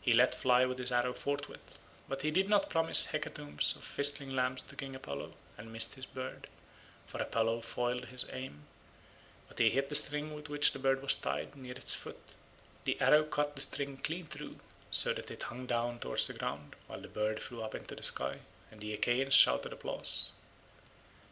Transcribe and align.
He 0.00 0.12
let 0.12 0.34
fly 0.34 0.64
with 0.66 0.78
his 0.80 0.90
arrow 0.90 1.14
forthwith, 1.14 1.78
but 2.08 2.22
he 2.22 2.32
did 2.32 2.48
not 2.48 2.68
promise 2.68 3.06
hecatombs 3.12 3.76
of 3.76 3.84
firstling 3.84 4.34
lambs 4.34 4.64
to 4.64 4.74
King 4.74 4.96
Apollo, 4.96 5.34
and 5.56 5.72
missed 5.72 5.94
his 5.94 6.06
bird, 6.06 6.48
for 7.06 7.22
Apollo 7.22 7.60
foiled 7.60 8.06
his 8.06 8.26
aim; 8.32 8.64
but 9.46 9.60
he 9.60 9.70
hit 9.70 9.88
the 9.88 9.94
string 9.94 10.34
with 10.34 10.48
which 10.48 10.72
the 10.72 10.80
bird 10.80 11.00
was 11.00 11.14
tied, 11.14 11.54
near 11.54 11.74
its 11.74 11.94
foot; 11.94 12.34
the 12.84 13.00
arrow 13.00 13.22
cut 13.22 13.54
the 13.54 13.62
string 13.62 13.96
clean 13.98 14.26
through 14.26 14.56
so 14.90 15.14
that 15.14 15.30
it 15.30 15.44
hung 15.44 15.66
down 15.66 16.00
towards 16.00 16.26
the 16.26 16.34
ground, 16.34 16.74
while 16.88 17.00
the 17.00 17.06
bird 17.06 17.40
flew 17.40 17.62
up 17.62 17.76
into 17.76 17.94
the 17.94 18.02
sky, 18.02 18.40
and 18.72 18.80
the 18.80 18.92
Achaeans 18.92 19.34
shouted 19.34 19.72
applause. 19.72 20.32